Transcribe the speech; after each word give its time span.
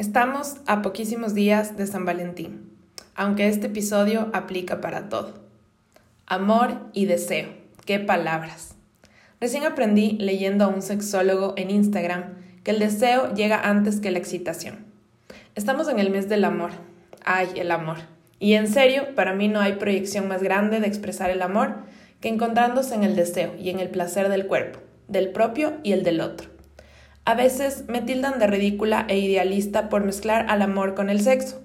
Estamos 0.00 0.56
a 0.66 0.80
poquísimos 0.80 1.34
días 1.34 1.76
de 1.76 1.86
San 1.86 2.06
Valentín, 2.06 2.70
aunque 3.14 3.48
este 3.48 3.66
episodio 3.66 4.30
aplica 4.32 4.80
para 4.80 5.10
todo. 5.10 5.34
Amor 6.24 6.78
y 6.94 7.04
deseo, 7.04 7.50
qué 7.84 7.98
palabras. 7.98 8.76
Recién 9.42 9.64
aprendí 9.64 10.12
leyendo 10.12 10.64
a 10.64 10.68
un 10.68 10.80
sexólogo 10.80 11.52
en 11.58 11.70
Instagram 11.70 12.36
que 12.64 12.70
el 12.70 12.78
deseo 12.78 13.34
llega 13.34 13.60
antes 13.60 14.00
que 14.00 14.10
la 14.10 14.16
excitación. 14.16 14.86
Estamos 15.54 15.86
en 15.90 15.98
el 15.98 16.08
mes 16.08 16.30
del 16.30 16.46
amor. 16.46 16.70
Ay, 17.22 17.50
el 17.56 17.70
amor. 17.70 17.98
Y 18.38 18.54
en 18.54 18.68
serio, 18.68 19.14
para 19.14 19.34
mí 19.34 19.48
no 19.48 19.60
hay 19.60 19.74
proyección 19.74 20.28
más 20.28 20.42
grande 20.42 20.80
de 20.80 20.86
expresar 20.86 21.28
el 21.28 21.42
amor 21.42 21.74
que 22.22 22.30
encontrándose 22.30 22.94
en 22.94 23.04
el 23.04 23.16
deseo 23.16 23.54
y 23.58 23.68
en 23.68 23.80
el 23.80 23.90
placer 23.90 24.30
del 24.30 24.46
cuerpo, 24.46 24.78
del 25.08 25.28
propio 25.28 25.74
y 25.82 25.92
el 25.92 26.04
del 26.04 26.22
otro. 26.22 26.59
A 27.24 27.34
veces 27.34 27.84
me 27.86 28.00
tildan 28.00 28.38
de 28.38 28.46
ridícula 28.46 29.04
e 29.08 29.18
idealista 29.18 29.88
por 29.88 30.04
mezclar 30.04 30.46
al 30.48 30.62
amor 30.62 30.94
con 30.94 31.10
el 31.10 31.20
sexo. 31.20 31.60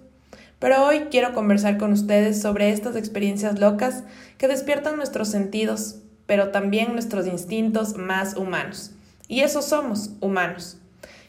Pero 0.60 0.86
hoy 0.86 1.08
quiero 1.12 1.34
conversar 1.34 1.78
con 1.78 1.94
ustedes 1.94 2.42
sobre 2.42 2.70
estas 2.70 2.96
experiencias 2.96 3.60
locas 3.60 4.04
que 4.38 4.48
despiertan 4.48 4.98
nuestros 4.98 5.30
sentidos, 5.30 6.02
pero 6.26 6.50
también 6.50 6.94
nuestros 6.94 7.26
instintos 7.26 7.96
más 7.96 8.36
humanos. 8.36 8.92
Y 9.28 9.42
eso 9.42 9.62
somos, 9.62 10.12
humanos. 10.20 10.78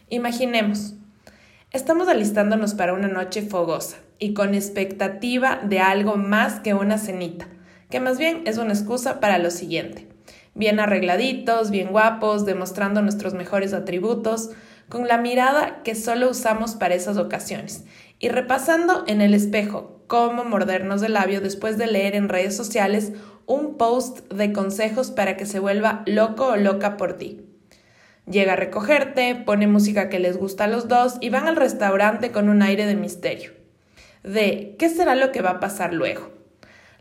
Imaginemos, 0.08 0.94
estamos 1.72 2.08
alistándonos 2.08 2.74
para 2.74 2.94
una 2.94 3.08
noche 3.08 3.42
fogosa 3.42 3.98
y 4.18 4.34
con 4.34 4.54
expectativa 4.54 5.60
de 5.62 5.78
algo 5.78 6.16
más 6.16 6.60
que 6.60 6.74
una 6.74 6.98
cenita, 6.98 7.46
que 7.90 8.00
más 8.00 8.18
bien 8.18 8.42
es 8.46 8.58
una 8.58 8.72
excusa 8.72 9.20
para 9.20 9.38
lo 9.38 9.50
siguiente 9.50 10.15
bien 10.56 10.80
arregladitos, 10.80 11.70
bien 11.70 11.88
guapos, 11.92 12.44
demostrando 12.44 13.02
nuestros 13.02 13.34
mejores 13.34 13.72
atributos, 13.72 14.50
con 14.88 15.06
la 15.06 15.18
mirada 15.18 15.82
que 15.82 15.94
solo 15.94 16.30
usamos 16.30 16.74
para 16.74 16.94
esas 16.94 17.16
ocasiones, 17.16 17.84
y 18.18 18.28
repasando 18.28 19.04
en 19.06 19.20
el 19.20 19.34
espejo 19.34 20.02
cómo 20.06 20.44
mordernos 20.44 21.02
el 21.02 21.14
labio 21.14 21.40
después 21.40 21.78
de 21.78 21.86
leer 21.86 22.14
en 22.14 22.28
redes 22.28 22.56
sociales 22.56 23.12
un 23.46 23.76
post 23.76 24.32
de 24.32 24.52
consejos 24.52 25.10
para 25.10 25.36
que 25.36 25.46
se 25.46 25.60
vuelva 25.60 26.02
loco 26.06 26.48
o 26.48 26.56
loca 26.56 26.96
por 26.96 27.14
ti. 27.14 27.42
Llega 28.28 28.54
a 28.54 28.56
recogerte, 28.56 29.36
pone 29.36 29.68
música 29.68 30.08
que 30.08 30.18
les 30.18 30.36
gusta 30.36 30.64
a 30.64 30.68
los 30.68 30.88
dos 30.88 31.16
y 31.20 31.30
van 31.30 31.46
al 31.46 31.54
restaurante 31.54 32.32
con 32.32 32.48
un 32.48 32.62
aire 32.62 32.86
de 32.86 32.96
misterio. 32.96 33.52
De 34.24 34.74
¿qué 34.78 34.88
será 34.88 35.14
lo 35.14 35.30
que 35.30 35.42
va 35.42 35.50
a 35.50 35.60
pasar 35.60 35.94
luego? 35.94 36.32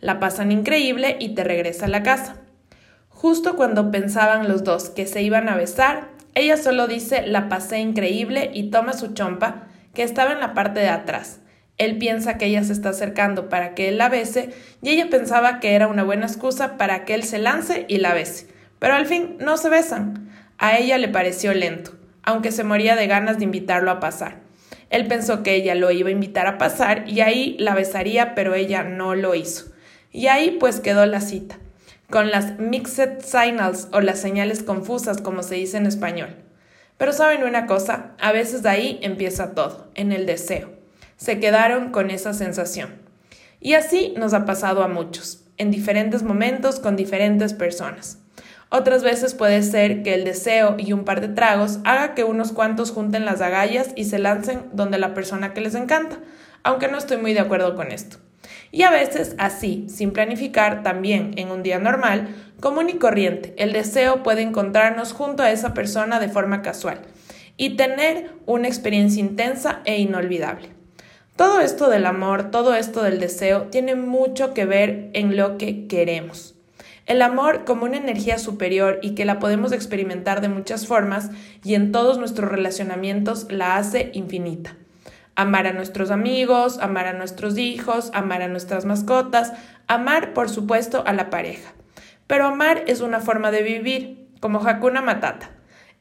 La 0.01 0.19
pasan 0.19 0.51
increíble 0.51 1.17
y 1.19 1.33
te 1.33 1.43
regresa 1.43 1.85
a 1.85 1.89
la 1.89 2.03
casa. 2.03 2.44
Justo 3.15 3.55
cuando 3.55 3.91
pensaban 3.91 4.49
los 4.49 4.65
dos 4.65 4.89
que 4.89 5.07
se 5.07 5.21
iban 5.21 5.47
a 5.47 5.55
besar, 5.55 6.09
ella 6.35 6.57
solo 6.57 6.85
dice 6.85 7.25
la 7.25 7.47
pasé 7.47 7.79
increíble 7.79 8.51
y 8.53 8.69
toma 8.69 8.91
su 8.91 9.13
chompa, 9.13 9.67
que 9.93 10.03
estaba 10.03 10.33
en 10.33 10.41
la 10.41 10.53
parte 10.53 10.81
de 10.81 10.89
atrás. 10.89 11.39
Él 11.77 11.97
piensa 11.97 12.37
que 12.37 12.47
ella 12.47 12.61
se 12.65 12.73
está 12.73 12.89
acercando 12.89 13.47
para 13.47 13.73
que 13.73 13.87
él 13.87 13.97
la 13.97 14.09
bese 14.09 14.49
y 14.81 14.89
ella 14.89 15.09
pensaba 15.09 15.61
que 15.61 15.75
era 15.75 15.87
una 15.87 16.03
buena 16.03 16.25
excusa 16.25 16.75
para 16.77 17.05
que 17.05 17.13
él 17.13 17.23
se 17.23 17.39
lance 17.39 17.85
y 17.87 17.99
la 17.99 18.13
bese. 18.13 18.47
Pero 18.79 18.95
al 18.95 19.05
fin 19.05 19.37
no 19.39 19.55
se 19.55 19.69
besan. 19.69 20.29
A 20.57 20.77
ella 20.77 20.97
le 20.97 21.07
pareció 21.07 21.53
lento, 21.53 21.91
aunque 22.21 22.51
se 22.51 22.65
moría 22.65 22.97
de 22.97 23.07
ganas 23.07 23.37
de 23.37 23.45
invitarlo 23.45 23.91
a 23.91 24.01
pasar. 24.01 24.41
Él 24.89 25.07
pensó 25.07 25.41
que 25.41 25.55
ella 25.55 25.73
lo 25.73 25.89
iba 25.89 26.09
a 26.09 26.11
invitar 26.11 26.47
a 26.47 26.57
pasar 26.57 27.07
y 27.07 27.21
ahí 27.21 27.55
la 27.59 27.75
besaría, 27.75 28.35
pero 28.35 28.55
ella 28.55 28.83
no 28.83 29.15
lo 29.15 29.35
hizo. 29.35 29.71
Y 30.11 30.27
ahí 30.27 30.57
pues 30.59 30.81
quedó 30.81 31.05
la 31.05 31.21
cita 31.21 31.59
con 32.09 32.31
las 32.31 32.59
mixed 32.59 33.21
signals 33.21 33.87
o 33.91 34.01
las 34.01 34.19
señales 34.19 34.63
confusas 34.63 35.21
como 35.21 35.43
se 35.43 35.55
dice 35.55 35.77
en 35.77 35.85
español. 35.85 36.35
Pero 36.97 37.11
saben 37.11 37.43
una 37.43 37.65
cosa, 37.65 38.11
a 38.19 38.31
veces 38.31 38.63
de 38.63 38.69
ahí 38.69 38.99
empieza 39.01 39.53
todo, 39.53 39.91
en 39.95 40.11
el 40.11 40.25
deseo. 40.25 40.71
Se 41.17 41.39
quedaron 41.39 41.91
con 41.91 42.09
esa 42.09 42.33
sensación. 42.33 43.01
Y 43.59 43.73
así 43.73 44.13
nos 44.17 44.33
ha 44.33 44.45
pasado 44.45 44.83
a 44.83 44.87
muchos, 44.87 45.43
en 45.57 45.71
diferentes 45.71 46.23
momentos 46.23 46.79
con 46.79 46.95
diferentes 46.95 47.53
personas. 47.53 48.19
Otras 48.69 49.03
veces 49.03 49.33
puede 49.33 49.61
ser 49.61 50.03
que 50.03 50.13
el 50.13 50.23
deseo 50.23 50.75
y 50.77 50.93
un 50.93 51.05
par 51.05 51.21
de 51.21 51.29
tragos 51.29 51.79
haga 51.83 52.13
que 52.13 52.23
unos 52.23 52.51
cuantos 52.51 52.91
junten 52.91 53.25
las 53.25 53.41
agallas 53.41 53.89
y 53.95 54.05
se 54.05 54.19
lancen 54.19 54.63
donde 54.73 54.97
la 54.97 55.13
persona 55.13 55.53
que 55.53 55.61
les 55.61 55.75
encanta, 55.75 56.17
aunque 56.63 56.87
no 56.87 56.97
estoy 56.97 57.17
muy 57.17 57.33
de 57.33 57.41
acuerdo 57.41 57.75
con 57.75 57.91
esto. 57.91 58.17
Y 58.75 58.83
a 58.83 58.91
veces 58.91 59.35
así, 59.37 59.85
sin 59.87 60.11
planificar, 60.11 60.83
también 60.83 61.31
en 61.37 61.49
un 61.49 61.63
día 61.63 61.79
normal, 61.79 62.35
común 62.59 62.89
y 62.89 62.95
corriente, 62.95 63.53
el 63.57 63.71
deseo 63.71 64.21
puede 64.21 64.41
encontrarnos 64.41 65.13
junto 65.13 65.43
a 65.43 65.51
esa 65.51 65.73
persona 65.73 66.19
de 66.19 66.27
forma 66.27 66.61
casual 66.61 66.99
y 67.55 67.77
tener 67.77 68.31
una 68.45 68.67
experiencia 68.67 69.21
intensa 69.21 69.79
e 69.85 70.01
inolvidable. 70.01 70.71
Todo 71.37 71.61
esto 71.61 71.89
del 71.89 72.05
amor, 72.05 72.51
todo 72.51 72.75
esto 72.75 73.01
del 73.01 73.17
deseo, 73.17 73.67
tiene 73.67 73.95
mucho 73.95 74.53
que 74.53 74.65
ver 74.65 75.09
en 75.13 75.37
lo 75.37 75.57
que 75.57 75.87
queremos. 75.87 76.55
El 77.05 77.21
amor 77.21 77.63
como 77.63 77.85
una 77.85 77.95
energía 77.95 78.37
superior 78.37 78.99
y 79.01 79.15
que 79.15 79.23
la 79.23 79.39
podemos 79.39 79.71
experimentar 79.71 80.41
de 80.41 80.49
muchas 80.49 80.85
formas 80.85 81.29
y 81.63 81.75
en 81.75 81.93
todos 81.93 82.17
nuestros 82.17 82.51
relacionamientos 82.51 83.49
la 83.49 83.77
hace 83.77 84.11
infinita 84.13 84.75
amar 85.35 85.67
a 85.67 85.73
nuestros 85.73 86.11
amigos, 86.11 86.79
amar 86.79 87.07
a 87.07 87.13
nuestros 87.13 87.57
hijos, 87.57 88.09
amar 88.13 88.41
a 88.41 88.47
nuestras 88.47 88.85
mascotas, 88.85 89.53
amar, 89.87 90.33
por 90.33 90.49
supuesto, 90.49 91.03
a 91.05 91.13
la 91.13 91.29
pareja. 91.29 91.73
Pero 92.27 92.47
amar 92.47 92.83
es 92.87 93.01
una 93.01 93.19
forma 93.19 93.51
de 93.51 93.61
vivir, 93.61 94.29
como 94.39 94.65
Hakuna 94.65 95.01
Matata. 95.01 95.51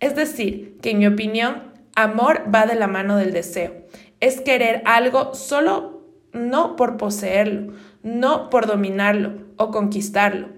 Es 0.00 0.14
decir, 0.14 0.78
que 0.80 0.90
en 0.90 0.98
mi 0.98 1.06
opinión, 1.06 1.72
amor 1.94 2.42
va 2.52 2.66
de 2.66 2.74
la 2.74 2.86
mano 2.86 3.16
del 3.16 3.32
deseo. 3.32 3.74
Es 4.20 4.40
querer 4.40 4.82
algo 4.86 5.34
solo 5.34 6.02
no 6.32 6.76
por 6.76 6.96
poseerlo, 6.96 7.74
no 8.02 8.50
por 8.50 8.66
dominarlo 8.66 9.32
o 9.56 9.70
conquistarlo. 9.70 10.48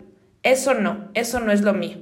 Eso 0.42 0.74
no, 0.74 1.08
eso 1.14 1.40
no 1.40 1.52
es 1.52 1.62
lo 1.62 1.74
mío. 1.74 1.98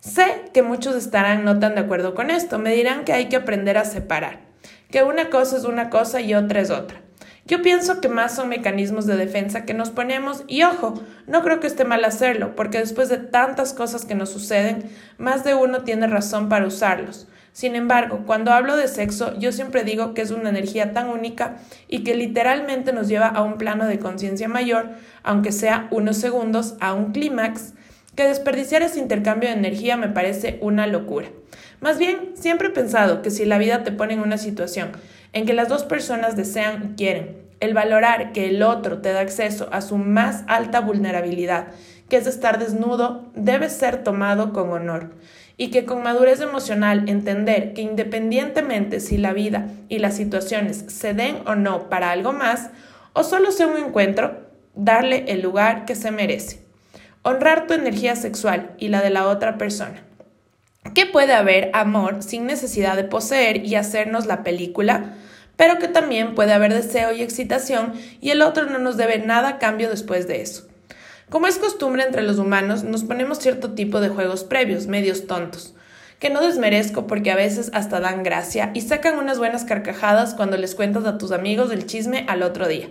Sé 0.00 0.44
que 0.52 0.62
muchos 0.62 0.94
estarán 0.94 1.44
no 1.44 1.58
tan 1.58 1.74
de 1.74 1.82
acuerdo 1.82 2.14
con 2.14 2.30
esto, 2.30 2.58
me 2.58 2.74
dirán 2.74 3.04
que 3.04 3.12
hay 3.12 3.28
que 3.28 3.36
aprender 3.36 3.76
a 3.76 3.84
separar 3.84 4.49
que 4.90 5.02
una 5.02 5.30
cosa 5.30 5.56
es 5.56 5.64
una 5.64 5.90
cosa 5.90 6.20
y 6.20 6.34
otra 6.34 6.60
es 6.60 6.70
otra. 6.70 7.00
Yo 7.46 7.62
pienso 7.62 8.00
que 8.00 8.08
más 8.08 8.36
son 8.36 8.48
mecanismos 8.48 9.06
de 9.06 9.16
defensa 9.16 9.64
que 9.64 9.74
nos 9.74 9.90
ponemos 9.90 10.44
y 10.46 10.62
ojo, 10.62 11.02
no 11.26 11.42
creo 11.42 11.58
que 11.58 11.66
esté 11.66 11.84
mal 11.84 12.04
hacerlo, 12.04 12.54
porque 12.54 12.78
después 12.78 13.08
de 13.08 13.16
tantas 13.16 13.72
cosas 13.72 14.04
que 14.04 14.14
nos 14.14 14.30
suceden, 14.30 14.84
más 15.18 15.42
de 15.42 15.54
uno 15.54 15.82
tiene 15.82 16.06
razón 16.06 16.48
para 16.48 16.66
usarlos. 16.66 17.26
Sin 17.52 17.74
embargo, 17.74 18.22
cuando 18.26 18.52
hablo 18.52 18.76
de 18.76 18.86
sexo, 18.86 19.36
yo 19.38 19.50
siempre 19.50 19.82
digo 19.82 20.14
que 20.14 20.22
es 20.22 20.30
una 20.30 20.50
energía 20.50 20.92
tan 20.92 21.08
única 21.08 21.56
y 21.88 22.04
que 22.04 22.14
literalmente 22.14 22.92
nos 22.92 23.08
lleva 23.08 23.26
a 23.26 23.42
un 23.42 23.58
plano 23.58 23.86
de 23.86 23.98
conciencia 23.98 24.48
mayor, 24.48 24.90
aunque 25.24 25.50
sea 25.50 25.88
unos 25.90 26.16
segundos, 26.18 26.76
a 26.80 26.92
un 26.92 27.10
clímax, 27.12 27.74
que 28.14 28.28
desperdiciar 28.28 28.82
ese 28.82 29.00
intercambio 29.00 29.48
de 29.48 29.56
energía 29.56 29.96
me 29.96 30.08
parece 30.08 30.58
una 30.60 30.86
locura. 30.86 31.28
Más 31.80 31.98
bien, 31.98 32.32
siempre 32.34 32.68
he 32.68 32.72
pensado 32.72 33.22
que 33.22 33.30
si 33.30 33.46
la 33.46 33.56
vida 33.56 33.82
te 33.84 33.92
pone 33.92 34.12
en 34.12 34.20
una 34.20 34.36
situación 34.36 34.92
en 35.32 35.46
que 35.46 35.54
las 35.54 35.68
dos 35.68 35.84
personas 35.84 36.36
desean 36.36 36.92
y 36.92 36.96
quieren, 36.96 37.38
el 37.60 37.72
valorar 37.72 38.32
que 38.32 38.50
el 38.50 38.62
otro 38.62 38.98
te 39.00 39.12
da 39.12 39.20
acceso 39.20 39.68
a 39.72 39.80
su 39.80 39.96
más 39.96 40.44
alta 40.46 40.80
vulnerabilidad, 40.80 41.68
que 42.10 42.18
es 42.18 42.26
estar 42.26 42.58
desnudo, 42.58 43.30
debe 43.34 43.70
ser 43.70 44.02
tomado 44.02 44.52
con 44.52 44.70
honor 44.72 45.12
y 45.56 45.70
que 45.70 45.86
con 45.86 46.02
madurez 46.02 46.40
emocional 46.40 47.08
entender 47.08 47.72
que 47.72 47.82
independientemente 47.82 49.00
si 49.00 49.16
la 49.16 49.32
vida 49.32 49.68
y 49.88 50.00
las 50.00 50.16
situaciones 50.16 50.84
se 50.88 51.14
den 51.14 51.38
o 51.46 51.54
no 51.54 51.88
para 51.88 52.10
algo 52.10 52.32
más, 52.32 52.70
o 53.14 53.24
solo 53.24 53.52
sea 53.52 53.66
un 53.66 53.78
encuentro, 53.78 54.38
darle 54.74 55.24
el 55.28 55.40
lugar 55.40 55.86
que 55.86 55.94
se 55.94 56.10
merece. 56.10 56.60
Honrar 57.22 57.66
tu 57.66 57.74
energía 57.74 58.16
sexual 58.16 58.72
y 58.78 58.88
la 58.88 59.02
de 59.02 59.10
la 59.10 59.28
otra 59.28 59.56
persona 59.56 60.09
que 60.94 61.06
puede 61.06 61.34
haber 61.34 61.70
amor 61.74 62.22
sin 62.22 62.46
necesidad 62.46 62.96
de 62.96 63.04
poseer 63.04 63.64
y 63.64 63.74
hacernos 63.74 64.26
la 64.26 64.42
película, 64.42 65.14
pero 65.56 65.78
que 65.78 65.88
también 65.88 66.34
puede 66.34 66.52
haber 66.52 66.72
deseo 66.72 67.12
y 67.12 67.22
excitación 67.22 67.92
y 68.20 68.30
el 68.30 68.42
otro 68.42 68.66
no 68.66 68.78
nos 68.78 68.96
debe 68.96 69.18
nada 69.18 69.48
a 69.48 69.58
cambio 69.58 69.90
después 69.90 70.26
de 70.26 70.40
eso. 70.40 70.66
Como 71.28 71.46
es 71.46 71.58
costumbre 71.58 72.02
entre 72.02 72.22
los 72.22 72.38
humanos, 72.38 72.82
nos 72.82 73.04
ponemos 73.04 73.38
cierto 73.38 73.72
tipo 73.72 74.00
de 74.00 74.08
juegos 74.08 74.42
previos, 74.42 74.88
medios 74.88 75.26
tontos, 75.26 75.74
que 76.18 76.28
no 76.28 76.40
desmerezco 76.40 77.06
porque 77.06 77.30
a 77.30 77.36
veces 77.36 77.70
hasta 77.72 78.00
dan 78.00 78.22
gracia 78.22 78.72
y 78.74 78.80
sacan 78.80 79.18
unas 79.18 79.38
buenas 79.38 79.64
carcajadas 79.64 80.34
cuando 80.34 80.56
les 80.56 80.74
cuentas 80.74 81.04
a 81.04 81.18
tus 81.18 81.30
amigos 81.30 81.70
el 81.70 81.86
chisme 81.86 82.24
al 82.26 82.42
otro 82.42 82.66
día. 82.66 82.88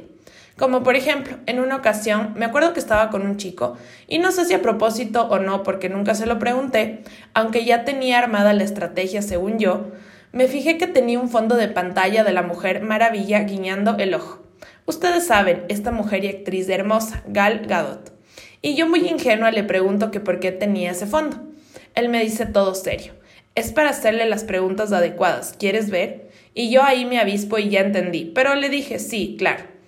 Como 0.59 0.83
por 0.83 0.97
ejemplo, 0.97 1.37
en 1.45 1.61
una 1.61 1.77
ocasión 1.77 2.33
me 2.35 2.43
acuerdo 2.43 2.73
que 2.73 2.81
estaba 2.81 3.09
con 3.09 3.21
un 3.21 3.37
chico 3.37 3.77
y 4.09 4.19
no 4.19 4.33
sé 4.33 4.43
si 4.43 4.53
a 4.53 4.61
propósito 4.61 5.25
o 5.29 5.39
no 5.39 5.63
porque 5.63 5.87
nunca 5.87 6.15
se 6.15 6.25
lo 6.25 6.37
pregunté, 6.37 7.03
aunque 7.33 7.63
ya 7.63 7.85
tenía 7.85 8.19
armada 8.19 8.51
la 8.51 8.65
estrategia 8.65 9.21
según 9.21 9.57
yo, 9.57 9.87
me 10.33 10.47
fijé 10.47 10.77
que 10.77 10.85
tenía 10.85 11.17
un 11.17 11.29
fondo 11.29 11.55
de 11.55 11.69
pantalla 11.69 12.25
de 12.25 12.33
la 12.33 12.41
mujer 12.41 12.81
maravilla 12.81 13.39
guiñando 13.43 13.95
el 13.99 14.13
ojo. 14.13 14.43
Ustedes 14.85 15.25
saben, 15.25 15.63
esta 15.69 15.93
mujer 15.93 16.25
y 16.25 16.27
actriz 16.27 16.67
hermosa, 16.67 17.23
Gal 17.27 17.65
Gadot. 17.65 18.11
Y 18.61 18.75
yo 18.75 18.85
muy 18.85 19.07
ingenua 19.07 19.51
le 19.51 19.63
pregunto 19.63 20.11
que 20.11 20.19
por 20.19 20.41
qué 20.41 20.51
tenía 20.51 20.91
ese 20.91 21.05
fondo. 21.05 21.37
Él 21.95 22.09
me 22.09 22.21
dice 22.21 22.45
todo 22.45 22.75
serio. 22.75 23.13
Es 23.55 23.71
para 23.71 23.91
hacerle 23.91 24.25
las 24.25 24.43
preguntas 24.43 24.91
adecuadas. 24.91 25.55
¿Quieres 25.57 25.89
ver? 25.89 26.29
Y 26.53 26.69
yo 26.69 26.83
ahí 26.83 27.05
me 27.05 27.17
avispo 27.17 27.57
y 27.57 27.69
ya 27.69 27.79
entendí, 27.79 28.25
pero 28.35 28.55
le 28.55 28.67
dije 28.67 28.99
sí, 28.99 29.37
claro. 29.39 29.78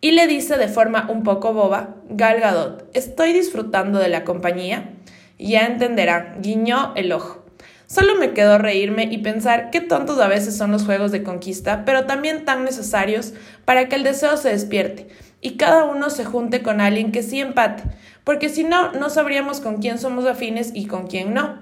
Y 0.00 0.12
le 0.12 0.28
dice 0.28 0.56
de 0.56 0.68
forma 0.68 1.08
un 1.10 1.24
poco 1.24 1.52
boba, 1.52 1.96
Gal 2.08 2.38
Gadot, 2.38 2.88
estoy 2.94 3.32
disfrutando 3.32 3.98
de 3.98 4.08
la 4.08 4.22
compañía. 4.22 4.94
Ya 5.40 5.66
entenderá, 5.66 6.36
guiñó 6.40 6.92
el 6.94 7.10
ojo. 7.10 7.44
Solo 7.86 8.14
me 8.14 8.32
quedó 8.32 8.58
reírme 8.58 9.04
y 9.10 9.18
pensar 9.18 9.70
qué 9.70 9.80
tontos 9.80 10.20
a 10.20 10.28
veces 10.28 10.56
son 10.56 10.70
los 10.70 10.84
juegos 10.84 11.10
de 11.10 11.24
conquista, 11.24 11.84
pero 11.84 12.04
también 12.04 12.44
tan 12.44 12.64
necesarios 12.64 13.32
para 13.64 13.88
que 13.88 13.96
el 13.96 14.04
deseo 14.04 14.36
se 14.36 14.50
despierte 14.50 15.08
y 15.40 15.56
cada 15.56 15.84
uno 15.84 16.10
se 16.10 16.24
junte 16.24 16.62
con 16.62 16.80
alguien 16.80 17.10
que 17.12 17.22
sí 17.22 17.40
empate, 17.40 17.84
porque 18.24 18.50
si 18.50 18.62
no, 18.62 18.92
no 18.92 19.10
sabríamos 19.10 19.60
con 19.60 19.78
quién 19.78 19.98
somos 19.98 20.26
afines 20.26 20.70
y 20.74 20.86
con 20.86 21.06
quién 21.06 21.34
no. 21.34 21.60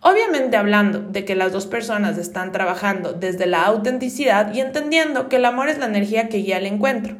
Obviamente 0.00 0.56
hablando 0.56 1.00
de 1.00 1.24
que 1.24 1.34
las 1.34 1.52
dos 1.52 1.66
personas 1.66 2.18
están 2.18 2.52
trabajando 2.52 3.12
desde 3.12 3.46
la 3.46 3.64
autenticidad 3.64 4.54
y 4.54 4.60
entendiendo 4.60 5.28
que 5.28 5.36
el 5.36 5.44
amor 5.44 5.68
es 5.68 5.78
la 5.78 5.86
energía 5.86 6.28
que 6.28 6.38
guía 6.38 6.58
el 6.58 6.66
encuentro. 6.66 7.16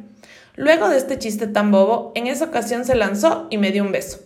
Luego 0.55 0.89
de 0.89 0.97
este 0.97 1.19
chiste 1.19 1.47
tan 1.47 1.71
bobo, 1.71 2.11
en 2.15 2.27
esa 2.27 2.45
ocasión 2.45 2.85
se 2.85 2.95
lanzó 2.95 3.47
y 3.49 3.57
me 3.57 3.71
dio 3.71 3.83
un 3.83 3.91
beso. 3.91 4.19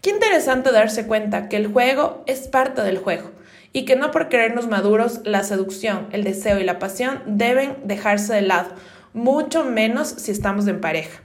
Qué 0.00 0.10
interesante 0.10 0.70
darse 0.70 1.06
cuenta 1.06 1.48
que 1.48 1.56
el 1.56 1.66
juego 1.66 2.22
es 2.26 2.46
parte 2.48 2.82
del 2.82 2.98
juego 2.98 3.30
y 3.72 3.84
que 3.84 3.96
no 3.96 4.10
por 4.10 4.28
querernos 4.28 4.68
maduros 4.68 5.20
la 5.24 5.42
seducción, 5.42 6.08
el 6.12 6.24
deseo 6.24 6.60
y 6.60 6.64
la 6.64 6.78
pasión 6.78 7.22
deben 7.26 7.76
dejarse 7.84 8.34
de 8.34 8.42
lado, 8.42 8.70
mucho 9.14 9.64
menos 9.64 10.08
si 10.08 10.30
estamos 10.30 10.66
en 10.68 10.80
pareja. 10.80 11.20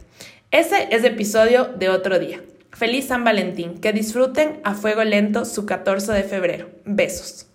Ese 0.51 0.87
es 0.91 1.03
episodio 1.03 1.65
de 1.65 1.89
otro 1.89 2.17
día. 2.17 2.41
Feliz 2.71 3.07
San 3.07 3.23
Valentín, 3.23 3.79
que 3.79 3.93
disfruten 3.93 4.61
a 4.63 4.73
fuego 4.73 5.03
lento 5.03 5.45
su 5.45 5.65
14 5.65 6.11
de 6.13 6.23
febrero. 6.23 6.69
Besos. 6.85 7.48